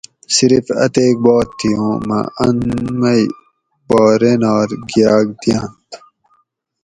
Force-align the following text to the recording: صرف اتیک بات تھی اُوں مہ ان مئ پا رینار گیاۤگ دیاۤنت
صرف 0.35 0.65
اتیک 0.83 1.15
بات 1.25 1.47
تھی 1.59 1.71
اُوں 1.79 1.95
مہ 2.07 2.19
ان 2.43 2.57
مئ 2.99 3.23
پا 3.87 4.01
رینار 4.21 4.69
گیاۤگ 4.89 5.27
دیاۤنت 5.41 5.89